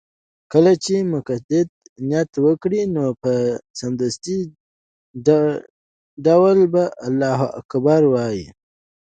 [0.51, 1.61] كله چې مقتدي
[2.09, 3.31] نيت وكړ نو په
[3.79, 4.39] سمدستي
[6.25, 8.47] ډول به الله اكبر ووايي